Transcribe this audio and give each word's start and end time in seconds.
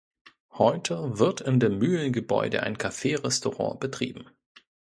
Heute 0.53 1.19
wird 1.19 1.41
in 1.41 1.59
dem 1.59 1.77
Mühlengebäude 1.77 2.63
ein 2.63 2.79
Cafe-Restaurant 2.79 3.79
betrieben. 3.79 4.25